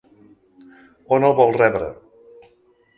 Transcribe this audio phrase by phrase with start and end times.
[1.19, 1.95] On el vol rebre?